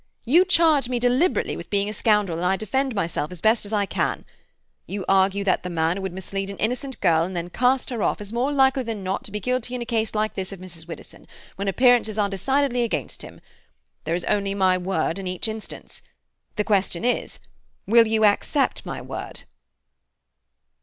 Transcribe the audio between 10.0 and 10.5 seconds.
like